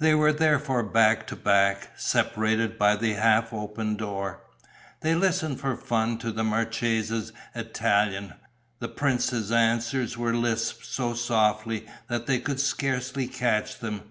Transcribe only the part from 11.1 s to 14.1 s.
softly that they could scarcely catch them.